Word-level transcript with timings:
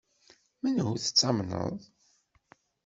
Menhu 0.61 0.91
tettamneḍ? 1.03 1.77